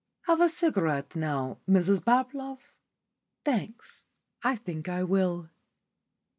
"Have 0.21 0.41
a 0.41 0.49
cigarette 0.49 1.15
now, 1.15 1.59
Mrs 1.69 2.03
Bablove?" 2.03 2.73
"Thanks. 3.45 4.07
I 4.43 4.55
think 4.55 4.89
I 4.89 5.03
will." 5.03 5.51